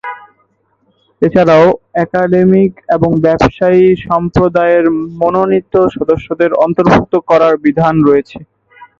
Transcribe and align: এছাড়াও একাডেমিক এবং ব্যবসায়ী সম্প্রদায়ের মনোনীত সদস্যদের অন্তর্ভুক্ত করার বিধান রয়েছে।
এছাড়াও 1.21 1.65
একাডেমিক 2.03 2.71
এবং 2.95 3.09
ব্যবসায়ী 3.25 3.83
সম্প্রদায়ের 4.07 4.85
মনোনীত 5.21 5.73
সদস্যদের 5.95 6.51
অন্তর্ভুক্ত 6.65 7.13
করার 7.29 7.53
বিধান 7.65 7.95
রয়েছে। 8.07 8.37